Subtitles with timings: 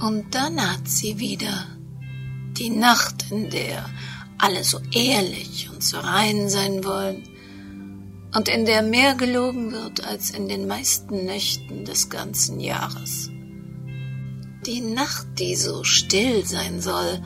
[0.00, 1.66] Und dann naht sie wieder.
[2.52, 3.84] Die Nacht, in der
[4.38, 7.28] alle so ehrlich und so rein sein wollen
[8.34, 13.28] und in der mehr gelogen wird als in den meisten Nächten des ganzen Jahres.
[14.66, 17.20] Die Nacht, die so still sein soll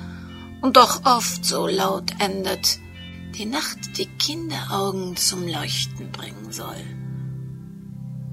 [0.62, 2.79] und doch oft so laut endet,
[3.36, 6.80] die Nacht, die Kinderaugen zum Leuchten bringen soll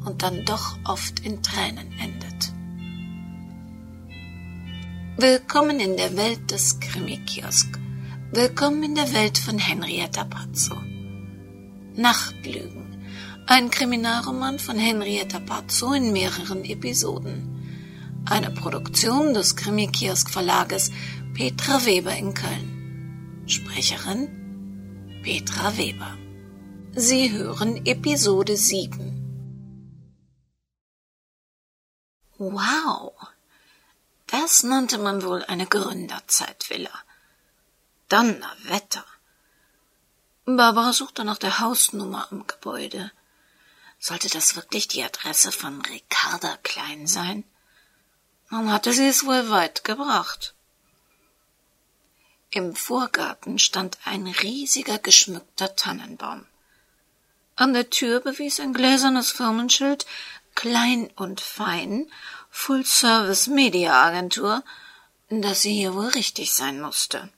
[0.05, 2.53] und dann doch oft in Tränen endet.
[5.21, 7.77] Willkommen in der Welt des Krimi-Kiosk.
[8.31, 10.75] Willkommen in der Welt von Henrietta Pazzo.
[11.94, 13.05] Nachtlügen.
[13.45, 18.23] Ein Kriminalroman von Henrietta Pazzo in mehreren Episoden.
[18.25, 20.89] Eine Produktion des Krimi-Kiosk Verlages
[21.35, 23.44] Petra Weber in Köln.
[23.45, 24.27] Sprecherin
[25.22, 26.17] Petra Weber.
[26.95, 28.97] Sie hören Episode 7.
[32.39, 33.13] Wow!
[34.31, 36.94] Das nannte man wohl eine Gründerzeitvilla.
[38.08, 39.05] Donnerwetter.
[40.45, 43.11] Barbara suchte nach der Hausnummer am Gebäude.
[44.00, 47.44] Sollte das wirklich die Adresse von Ricarda Klein sein?
[48.50, 50.55] Dann hatte sie es wohl weit gebracht.
[52.52, 56.45] Im Vorgarten stand ein riesiger geschmückter Tannenbaum.
[57.55, 60.05] An der Tür bewies ein gläsernes Firmenschild
[60.55, 62.11] Klein und Fein
[62.49, 64.63] Full Service Media Agentur,
[65.30, 67.30] dass sie hier wohl richtig sein musste.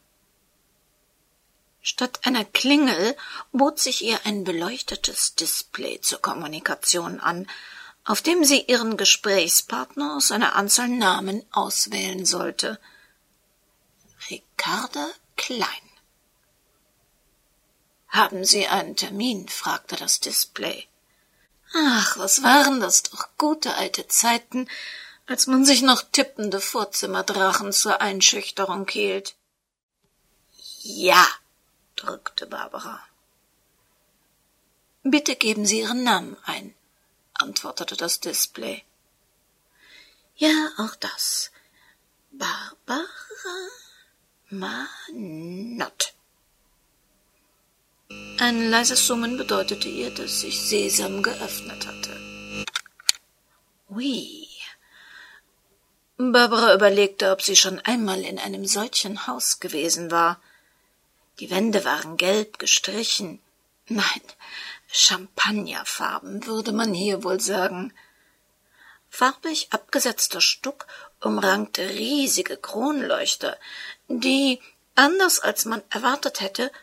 [1.82, 3.16] Statt einer Klingel
[3.52, 7.48] bot sich ihr ein beleuchtetes Display zur Kommunikation an,
[8.06, 12.80] auf dem sie ihren Gesprächspartner aus einer Anzahl Namen auswählen sollte.
[14.30, 15.68] Ricarda Klein.
[18.08, 19.48] Haben Sie einen Termin?
[19.50, 20.88] fragte das Display.
[21.74, 24.68] Ach, was waren das doch gute alte Zeiten,
[25.26, 29.36] als man sich noch tippende Vorzimmerdrachen zur Einschüchterung hielt.
[30.82, 31.26] Ja,
[31.96, 33.02] drückte Barbara.
[35.04, 36.76] Bitte geben Sie Ihren Namen ein,
[37.34, 38.84] antwortete das Display.
[40.36, 41.52] Ja, auch das.
[42.32, 43.08] Barbara
[44.50, 46.14] Manott.
[48.46, 52.66] Ein leises Summen bedeutete ihr, dass sich Sesam geöffnet hatte.
[53.90, 54.50] Ui.
[56.18, 60.42] Barbara überlegte, ob sie schon einmal in einem solchen Haus gewesen war.
[61.40, 63.42] Die Wände waren gelb gestrichen.
[63.88, 64.24] Nein,
[64.92, 67.94] Champagnerfarben würde man hier wohl sagen.
[69.10, 70.86] Farbig abgesetzter Stuck
[71.22, 73.58] umrankte riesige Kronleuchter,
[74.10, 74.60] die,
[74.96, 76.74] anders als man erwartet hätte,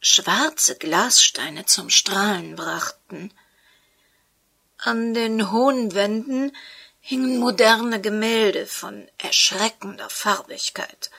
[0.00, 3.32] schwarze Glassteine zum Strahlen brachten.
[4.78, 6.56] An den hohen Wänden
[7.00, 11.10] hingen moderne Gemälde von erschreckender Farbigkeit.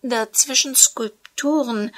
[0.00, 1.94] Dazwischen Skulpturen,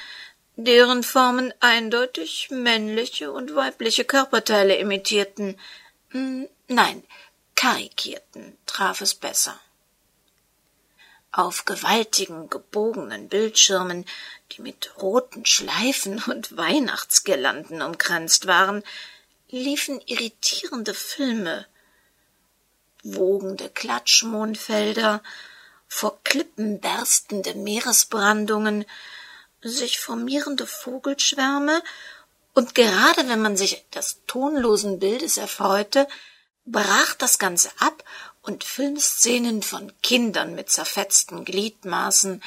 [0.57, 5.59] deren Formen eindeutig männliche und weibliche Körperteile imitierten.
[6.11, 7.03] Hm, nein,
[7.55, 9.59] karikierten, traf es besser.
[11.37, 14.05] Auf gewaltigen, gebogenen Bildschirmen,
[14.53, 18.85] die mit roten Schleifen und Weihnachtsgirlanden umkränzt waren,
[19.51, 21.67] liefen irritierende Filme,
[23.03, 25.25] wogende Klatschmondfelder,
[25.89, 28.85] vor Klippen berstende Meeresbrandungen,
[29.61, 31.83] sich formierende Vogelschwärme,
[32.53, 36.07] und gerade wenn man sich des tonlosen Bildes erfreute,
[36.65, 38.05] brach das Ganze ab
[38.45, 42.43] und Filmszenen von Kindern mit zerfetzten Gliedmaßen,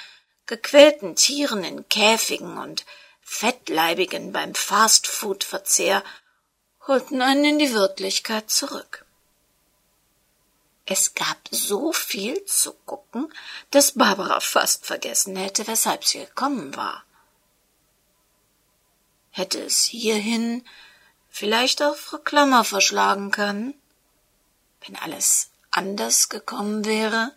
[0.45, 2.85] gequälten Tieren in Käfigen und
[3.21, 6.03] Fettleibigen beim Fastfood-Verzehr
[6.85, 9.05] holten einen in die Wirklichkeit zurück.
[10.85, 13.33] Es gab so viel zu gucken,
[13.71, 17.03] dass Barbara fast vergessen hätte, weshalb sie gekommen war.
[19.31, 20.63] Hätte es hierhin
[21.27, 23.73] vielleicht auch Frau Klammer verschlagen können,
[24.85, 27.33] wenn alles anders gekommen wäre?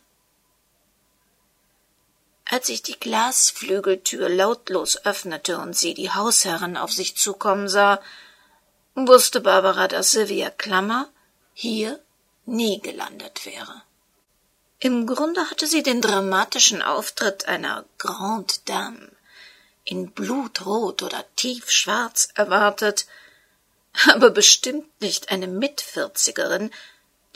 [2.47, 8.01] Als sich die Glasflügeltür lautlos öffnete und sie die Hausherrin auf sich zukommen sah,
[8.95, 11.09] wusste Barbara, dass Sylvia Klammer
[11.53, 12.01] hier
[12.47, 13.83] nie gelandet wäre.
[14.81, 19.13] Im Grunde hatte sie den dramatischen Auftritt einer Grande Dame
[19.85, 23.07] in Blutrot oder tiefschwarz erwartet,
[24.09, 26.71] aber bestimmt nicht eine Mitvierzigerin,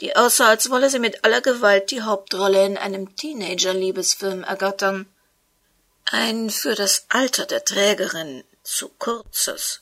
[0.01, 5.07] die aussah, als wolle sie mit aller Gewalt die Hauptrolle in einem Teenager-Liebesfilm ergattern.
[6.05, 9.81] Ein für das Alter der Trägerin zu kurzes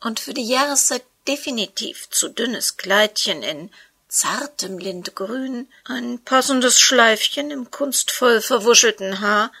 [0.00, 3.70] und für die Jahreszeit definitiv zu dünnes Kleidchen in
[4.08, 9.52] zartem Lindgrün, ein passendes Schleifchen im kunstvoll verwuschelten Haar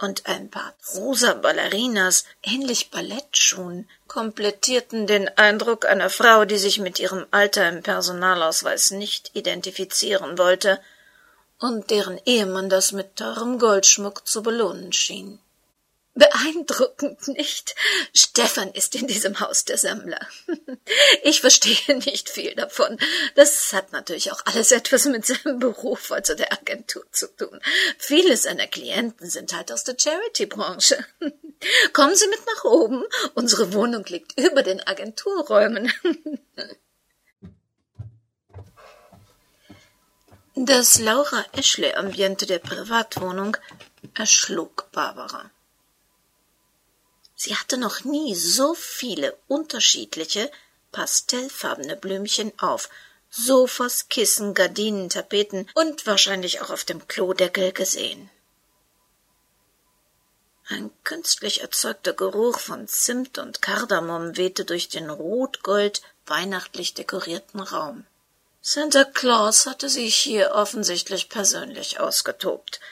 [0.00, 6.98] und ein paar rosa Ballerinas, ähnlich Ballettschuhen, komplettierten den Eindruck einer Frau, die sich mit
[6.98, 10.80] ihrem Alter im Personalausweis nicht identifizieren wollte
[11.58, 15.38] und deren Ehemann das mit teurem Goldschmuck zu belohnen schien.
[16.16, 17.74] Beeindruckend nicht?
[18.14, 20.26] Stefan ist in diesem Haus der Sammler.
[21.24, 22.96] Ich verstehe nicht viel davon.
[23.34, 27.60] Das hat natürlich auch alles etwas mit seinem Beruf, also der Agentur, zu tun.
[27.98, 31.04] Viele seiner Klienten sind halt aus der Charity-Branche.
[31.92, 33.04] Kommen Sie mit nach oben.
[33.34, 35.92] Unsere Wohnung liegt über den Agenturräumen.
[40.58, 43.58] Das Laura Ashley-Ambiente der Privatwohnung
[44.14, 45.50] erschlug Barbara.
[47.36, 50.50] Sie hatte noch nie so viele unterschiedliche,
[50.90, 52.88] pastellfarbene Blümchen auf
[53.30, 58.30] Sofas, Kissen, Gardinen, Tapeten und wahrscheinlich auch auf dem Klodeckel gesehen.
[60.68, 68.06] Ein künstlich erzeugter Geruch von Zimt und Kardamom wehte durch den rot-gold weihnachtlich dekorierten Raum.
[68.62, 72.80] Santa Claus hatte sich hier offensichtlich persönlich ausgetobt–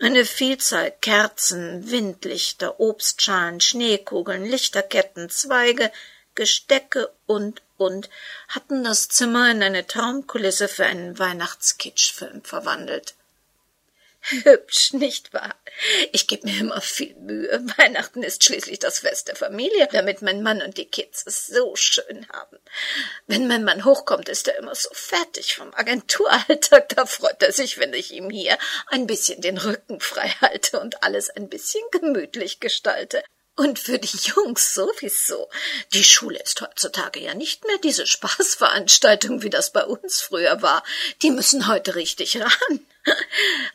[0.00, 5.92] eine Vielzahl Kerzen, Windlichter, Obstschalen, Schneekugeln, Lichterketten, Zweige,
[6.34, 8.10] Gestecke und, und
[8.48, 13.14] hatten das Zimmer in eine Traumkulisse für einen Weihnachtskitschfilm verwandelt.
[14.26, 15.54] Hübsch, nicht wahr?
[16.12, 17.62] Ich gebe mir immer viel Mühe.
[17.76, 21.76] Weihnachten ist schließlich das Fest der Familie, damit mein Mann und die Kids es so
[21.76, 22.58] schön haben.
[23.26, 26.88] Wenn mein Mann hochkommt, ist er immer so fertig vom Agenturalltag.
[26.90, 28.56] Da freut er sich, wenn ich ihm hier
[28.86, 33.22] ein bisschen den Rücken frei halte und alles ein bisschen gemütlich gestalte.
[33.56, 35.48] Und für die Jungs sowieso.
[35.92, 40.82] Die Schule ist heutzutage ja nicht mehr diese Spaßveranstaltung, wie das bei uns früher war.
[41.22, 42.86] Die müssen heute richtig ran.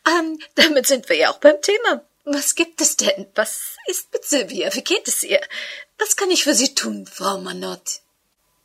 [0.08, 2.04] ähm, damit sind wir ja auch beim Thema.
[2.26, 3.26] Was gibt es denn?
[3.36, 4.74] Was ist mit Sylvia?
[4.76, 5.42] Wie geht es ihr?
[5.98, 8.02] Was kann ich für Sie tun, Frau Manott?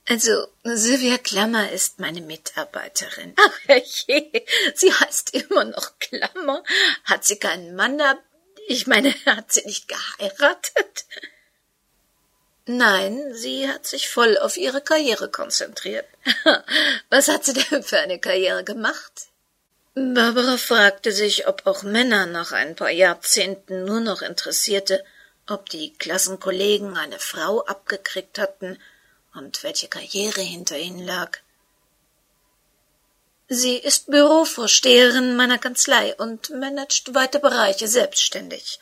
[0.07, 3.35] Also, Sylvia Klammer ist meine Mitarbeiterin.
[3.69, 3.77] Ach
[4.07, 4.45] je,
[4.75, 6.63] sie heißt immer noch Klammer.
[7.05, 8.03] Hat sie keinen Mann?
[8.67, 11.07] Ich meine, hat sie nicht geheiratet?
[12.67, 16.07] Nein, sie hat sich voll auf ihre Karriere konzentriert.
[17.11, 19.29] Was hat sie denn für eine Karriere gemacht?
[19.95, 25.05] Barbara fragte sich, ob auch Männer nach ein paar Jahrzehnten nur noch interessierte,
[25.47, 28.79] ob die Klassenkollegen eine Frau abgekriegt hatten
[29.35, 31.39] und welche Karriere hinter ihnen lag.
[33.49, 38.81] Sie ist Bürovorsteherin meiner Kanzlei und managt weite Bereiche selbstständig,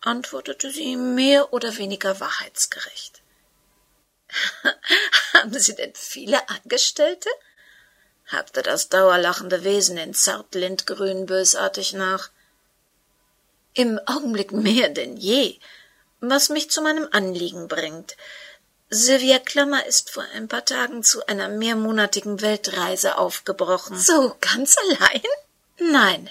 [0.00, 3.22] antwortete sie mehr oder weniger wahrheitsgerecht.
[5.34, 7.28] Haben Sie denn viele Angestellte?
[8.26, 12.30] hakte das dauerlachende Wesen in zartlindgrün bösartig nach.
[13.74, 15.58] Im Augenblick mehr denn je,
[16.20, 18.16] was mich zu meinem Anliegen bringt.
[18.92, 23.96] Sylvia Klammer ist vor ein paar Tagen zu einer mehrmonatigen Weltreise aufgebrochen.
[23.96, 25.22] So ganz allein?
[25.78, 26.30] Nein.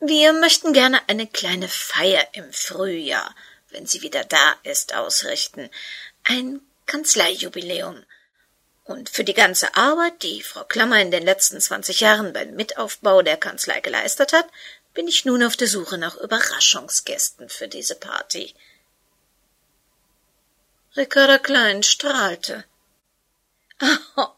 [0.00, 3.32] Wir möchten gerne eine kleine Feier im Frühjahr,
[3.70, 5.70] wenn sie wieder da ist, ausrichten.
[6.24, 8.04] Ein Kanzleijubiläum.
[8.82, 13.22] Und für die ganze Arbeit, die Frau Klammer in den letzten zwanzig Jahren beim Mitaufbau
[13.22, 14.48] der Kanzlei geleistet hat,
[14.92, 18.56] bin ich nun auf der Suche nach Überraschungsgästen für diese Party.
[20.96, 22.64] Ricarda Klein strahlte.
[24.16, 24.28] Oh,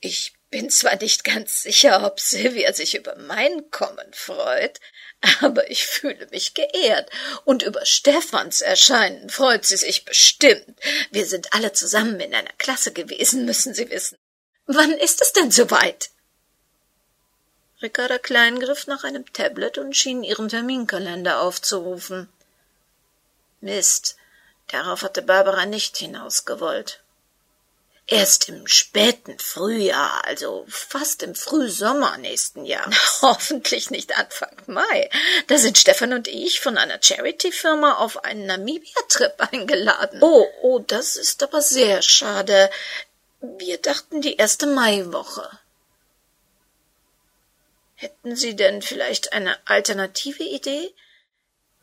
[0.00, 4.80] ich bin zwar nicht ganz sicher, ob Silvia sich über mein Kommen freut,
[5.40, 7.10] aber ich fühle mich geehrt,
[7.44, 10.78] und über Stephans Erscheinen freut sie sich bestimmt.
[11.10, 14.18] Wir sind alle zusammen in einer Klasse gewesen, müssen Sie wissen.
[14.66, 16.10] Wann ist es denn soweit?
[17.80, 22.28] Ricarda Klein griff nach einem Tablet und schien ihren Terminkalender aufzurufen.
[23.60, 24.16] Mist,
[24.72, 27.00] Darauf hatte Barbara nicht hinausgewollt.
[28.06, 33.18] Erst im späten Frühjahr, also fast im Frühsommer nächsten Jahres.
[33.22, 35.10] Hoffentlich nicht Anfang Mai.
[35.46, 40.20] Da sind Stefan und ich von einer Charity-Firma auf einen Namibia-Trip eingeladen.
[40.22, 42.70] Oh, oh, das ist aber sehr schade.
[43.40, 45.48] Wir dachten die erste Maiwoche.
[47.94, 50.92] Hätten Sie denn vielleicht eine alternative Idee?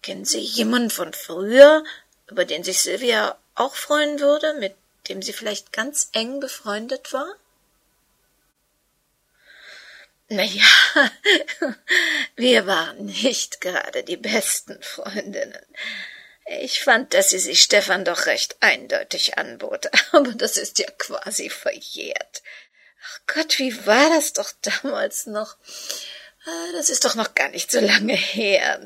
[0.01, 1.84] Kennen Sie jemanden von früher,
[2.30, 4.76] über den sich Sylvia auch freuen würde, mit
[5.08, 7.36] dem sie vielleicht ganz eng befreundet war?
[10.28, 11.12] Na ja,
[12.36, 15.66] wir waren nicht gerade die besten Freundinnen.
[16.62, 21.50] Ich fand, dass sie sich Stefan doch recht eindeutig anbot, aber das ist ja quasi
[21.50, 22.44] verjährt.
[23.04, 25.58] Ach Gott, wie war das doch damals noch?
[26.50, 28.82] Ah, das ist doch noch gar nicht so lange her.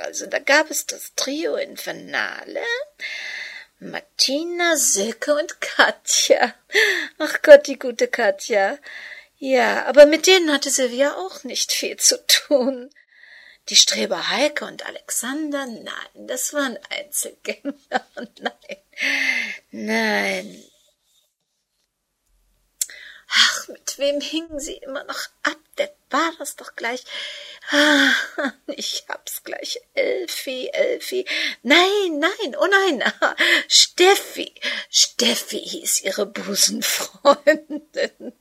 [0.00, 2.62] Also da gab es das Trio Infernale.
[3.80, 6.54] Martina, Silke und Katja.
[7.18, 8.78] Ach Gott, die gute Katja.
[9.38, 12.90] Ja, aber mit denen hatte Silvia auch nicht viel zu tun.
[13.68, 17.74] Die Streber Heike und Alexander, nein, das waren Einzelgänger.
[18.40, 18.78] Nein,
[19.70, 20.64] nein.
[23.30, 25.57] Ach, mit wem hingen sie immer noch ab?
[26.10, 27.04] War das doch gleich.
[27.70, 28.10] Ah,
[28.66, 29.80] ich hab's gleich.
[29.94, 31.26] Elfi, Elfi.
[31.62, 33.04] Nein, nein, oh nein.
[33.68, 34.54] Steffi.
[34.90, 38.32] Steffi hieß ihre Busenfreundin.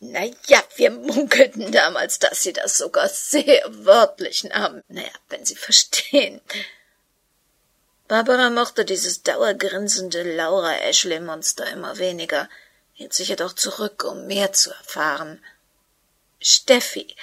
[0.00, 4.82] Na ja, wir munkelten damals, dass sie das sogar sehr wörtlich nahm.
[4.88, 6.40] Naja, wenn Sie verstehen.
[8.06, 12.48] Barbara mochte dieses dauergrinsende Laura Ashley-Monster immer weniger
[13.00, 15.42] hielt sich jedoch zurück, um mehr zu erfahren.
[16.40, 17.14] Steffi.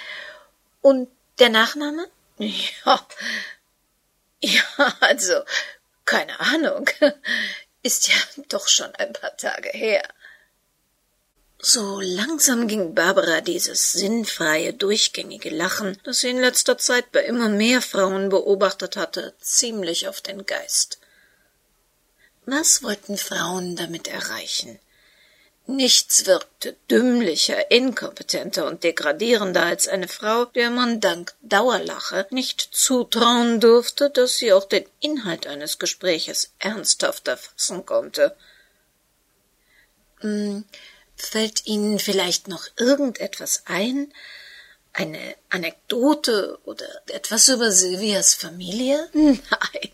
[0.80, 1.08] Und
[1.38, 2.08] der Nachname?
[2.38, 3.06] Ja.
[4.40, 4.62] Ja,
[5.00, 5.42] also,
[6.04, 6.88] keine Ahnung.
[7.82, 8.14] Ist ja
[8.48, 10.02] doch schon ein paar Tage her.
[11.60, 17.48] So langsam ging Barbara dieses sinnfreie, durchgängige Lachen, das sie in letzter Zeit bei immer
[17.48, 20.98] mehr Frauen beobachtet hatte, ziemlich auf den Geist.
[22.46, 24.78] Was wollten Frauen damit erreichen?
[25.70, 33.60] Nichts wirkte dümmlicher, inkompetenter und degradierender als eine Frau, der man dank Dauerlache nicht zutrauen
[33.60, 38.34] durfte, dass sie auch den Inhalt eines Gespräches ernsthaft erfassen konnte.
[40.20, 40.64] Hm,
[41.16, 44.10] fällt Ihnen vielleicht noch irgendetwas ein?
[44.94, 49.06] Eine Anekdote oder etwas über Silvias Familie?
[49.12, 49.92] Nein,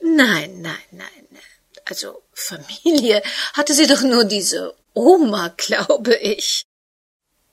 [0.00, 1.42] nein, nein, nein.
[1.84, 3.22] Also Familie
[3.54, 6.66] hatte sie doch nur diese Oma, glaube ich.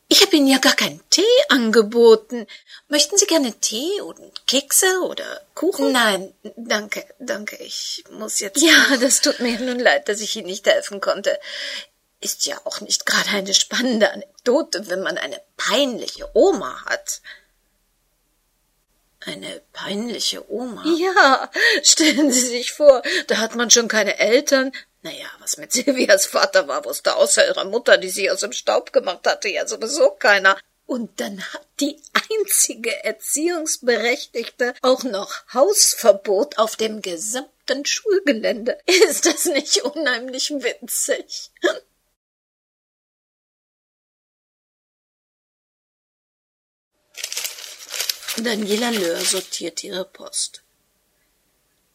[0.08, 2.48] Ich habe Ihnen ja gar keinen Tee angeboten.
[2.88, 5.92] Möchten Sie gerne Tee und Kekse oder Kuchen?
[5.92, 7.58] Nein, danke, danke.
[7.58, 8.62] Ich muss jetzt.
[8.62, 11.38] Ja, das tut mir nun leid, dass ich Ihnen nicht helfen konnte.
[12.22, 17.22] Ist ja auch nicht gerade eine spannende Anekdote, wenn man eine peinliche Oma hat.
[19.20, 20.84] Eine peinliche Oma?
[20.98, 24.72] Ja, stellen Sie sich vor, da hat man schon keine Eltern,
[25.04, 28.92] naja, was mit Silvias Vater war, wusste außer ihrer Mutter, die sie aus dem Staub
[28.92, 30.58] gemacht hatte, ja sowieso keiner.
[30.86, 38.78] Und dann hat die einzige Erziehungsberechtigte auch noch Hausverbot auf dem gesamten Schulgelände.
[38.86, 41.52] Ist das nicht unheimlich witzig?
[48.38, 50.64] Daniela Löhr sortiert ihre Post.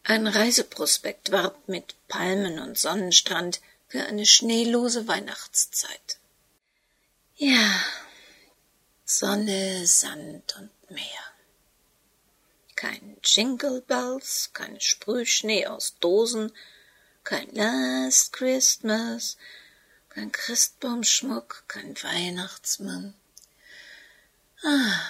[0.08, 6.16] Ein Reiseprospekt warb mit Palmen und Sonnenstrand für eine schneelose Weihnachtszeit.
[7.36, 7.84] Ja,
[9.04, 11.24] Sonne, Sand und Meer.
[12.74, 16.52] Kein Jingle Bells, kein Sprühschnee aus Dosen,
[17.22, 19.36] kein Last Christmas,
[20.08, 23.12] kein Christbaumschmuck, kein Weihnachtsmann.
[24.64, 25.02] Ah,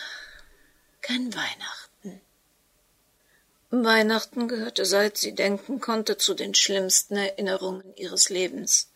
[1.02, 1.87] kein Weihnachten.
[3.70, 8.88] Weihnachten gehörte, seit sie denken konnte, zu den schlimmsten Erinnerungen ihres Lebens.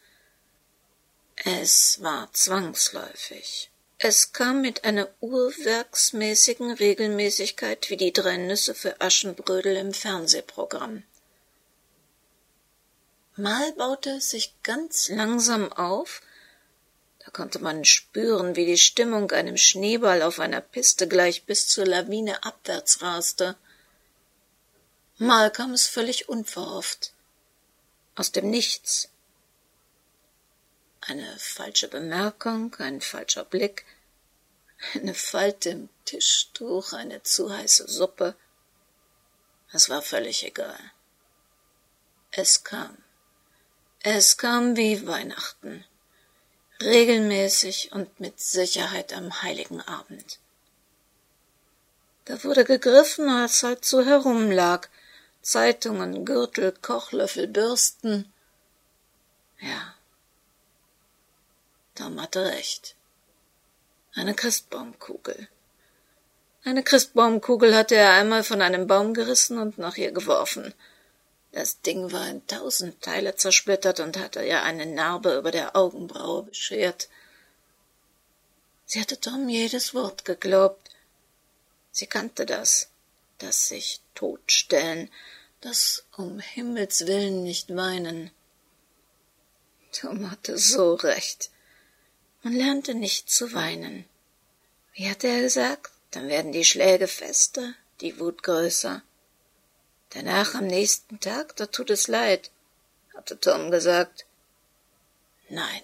[1.44, 3.70] Es war zwangsläufig.
[3.98, 11.04] Es kam mit einer urwerksmäßigen Regelmäßigkeit wie die drei Nüsse für Aschenbrödel im Fernsehprogramm.
[13.36, 16.20] Mal baute es sich ganz langsam auf,
[17.24, 21.86] da konnte man spüren, wie die Stimmung einem Schneeball auf einer Piste gleich bis zur
[21.86, 23.56] Lawine abwärts raste.
[25.18, 27.12] Mal kam es völlig unverhofft.
[28.14, 29.08] Aus dem Nichts.
[31.00, 33.84] Eine falsche Bemerkung, ein falscher Blick,
[34.94, 38.36] eine Falte im Tischtuch, eine zu heiße Suppe.
[39.72, 40.78] Es war völlig egal.
[42.30, 42.96] Es kam.
[44.00, 45.84] Es kam wie Weihnachten.
[46.80, 50.38] Regelmäßig und mit Sicherheit am heiligen Abend.
[52.24, 54.88] Da wurde gegriffen, als halt so herumlag,
[55.42, 58.32] Zeitungen, Gürtel, Kochlöffel, Bürsten.
[59.60, 59.94] Ja,
[61.94, 62.96] Tom hatte recht.
[64.14, 65.48] Eine Christbaumkugel.
[66.64, 70.74] Eine Christbaumkugel hatte er einmal von einem Baum gerissen und nach ihr geworfen.
[71.50, 76.44] Das Ding war in tausend Teile zersplittert und hatte ihr eine Narbe über der Augenbraue
[76.44, 77.08] beschert.
[78.86, 80.90] Sie hatte Tom jedes Wort geglaubt.
[81.90, 82.91] Sie kannte das
[83.42, 85.10] das sich totstellen,
[85.60, 88.30] das um Himmels willen nicht weinen.
[89.92, 91.50] Tom hatte so recht.
[92.42, 94.04] Man lernte nicht zu weinen.
[94.94, 95.92] Wie hatte er gesagt?
[96.10, 99.02] Dann werden die Schläge fester, die Wut größer.
[100.10, 102.50] Danach am nächsten Tag, da tut es leid,
[103.14, 104.26] hatte Tom gesagt.
[105.48, 105.82] Nein,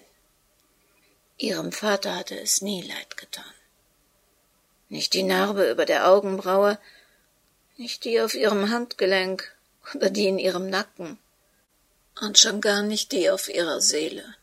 [1.38, 3.44] ihrem Vater hatte es nie leid getan.
[4.90, 6.78] Nicht die Narbe über der Augenbraue,
[7.78, 9.54] nicht die auf ihrem Handgelenk
[9.94, 11.16] oder die in ihrem Nacken,
[12.20, 14.34] und schon gar nicht die auf ihrer Seele.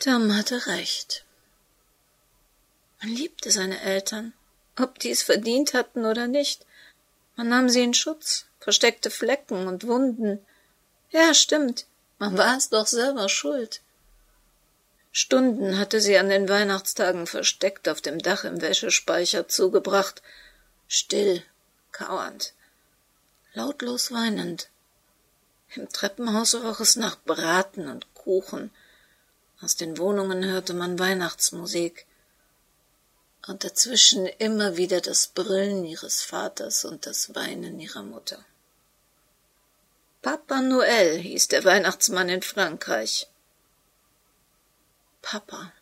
[0.00, 1.24] Tom hatte recht.
[3.00, 4.32] Man liebte seine Eltern,
[4.76, 6.66] ob die es verdient hatten oder nicht.
[7.36, 10.44] Man nahm sie in Schutz, versteckte Flecken und Wunden.
[11.10, 11.86] Ja, stimmt,
[12.18, 13.80] man war es doch selber schuld.
[15.12, 20.20] Stunden hatte sie an den Weihnachtstagen versteckt auf dem Dach im Wäschespeicher zugebracht,
[20.88, 21.44] still,
[21.96, 22.52] kauernd,
[23.54, 24.68] lautlos weinend.
[25.74, 28.70] Im Treppenhaus roch es nach Braten und Kuchen.
[29.62, 32.06] Aus den Wohnungen hörte man Weihnachtsmusik.
[33.46, 38.44] Und dazwischen immer wieder das Brüllen ihres Vaters und das Weinen ihrer Mutter.
[40.20, 43.28] Papa Noel hieß der Weihnachtsmann in Frankreich.
[45.22, 45.72] Papa.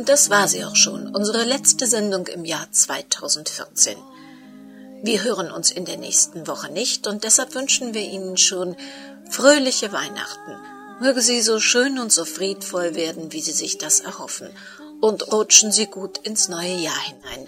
[0.00, 3.98] Und das war sie auch schon, unsere letzte Sendung im Jahr 2014.
[5.02, 8.76] Wir hören uns in der nächsten Woche nicht und deshalb wünschen wir Ihnen schon
[9.28, 10.56] fröhliche Weihnachten.
[11.02, 14.48] Möge sie so schön und so friedvoll werden, wie Sie sich das erhoffen.
[15.02, 17.46] Und rutschen Sie gut ins neue Jahr hinein.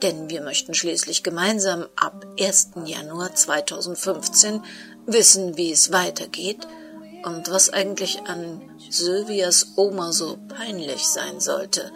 [0.00, 2.70] Denn wir möchten schließlich gemeinsam ab 1.
[2.86, 4.64] Januar 2015
[5.04, 6.66] wissen, wie es weitergeht–
[7.24, 11.90] und was eigentlich an Sylvias Oma so peinlich sein sollte.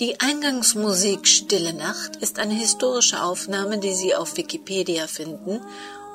[0.00, 5.60] Die Eingangsmusik Stille Nacht ist eine historische Aufnahme, die Sie auf Wikipedia finden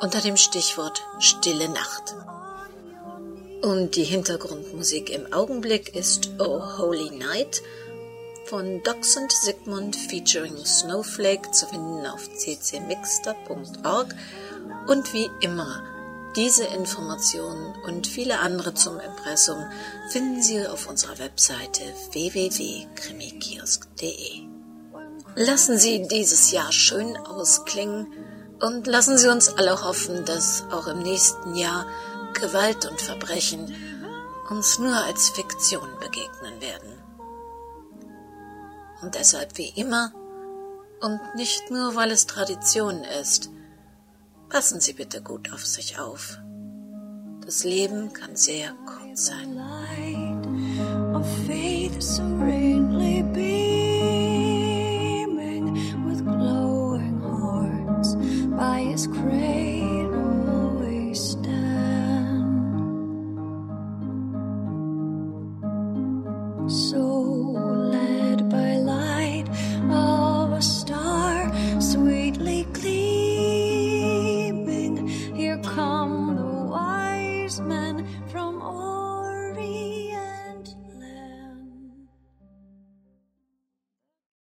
[0.02, 2.16] unter dem Stichwort Stille Nacht.
[3.62, 7.62] Und die Hintergrundmusik im Augenblick ist Oh Holy Night
[8.46, 14.16] von Doxent Sigmund featuring Snowflake zu finden auf ccmixter.org
[14.88, 15.95] und wie immer
[16.36, 19.64] diese Informationen und viele andere zum Impressum
[20.10, 24.42] finden Sie auf unserer Webseite www.krimikiosk.de.
[25.36, 28.08] Lassen Sie dieses Jahr schön ausklingen
[28.62, 31.86] und lassen Sie uns alle hoffen, dass auch im nächsten Jahr
[32.34, 33.74] Gewalt und Verbrechen
[34.50, 36.92] uns nur als Fiktion begegnen werden.
[39.02, 40.14] Und deshalb wie immer
[41.02, 43.50] und nicht nur, weil es Tradition ist,
[44.50, 46.40] Passen Sie bitte gut auf sich auf.
[47.46, 49.56] Das Leben kann sehr kurz sein.